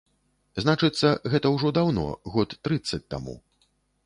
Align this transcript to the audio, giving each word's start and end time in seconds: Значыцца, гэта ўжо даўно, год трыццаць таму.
Значыцца, 0.63 1.11
гэта 1.33 1.51
ўжо 1.57 1.73
даўно, 1.79 2.07
год 2.37 2.57
трыццаць 2.67 3.05
таму. 3.17 3.39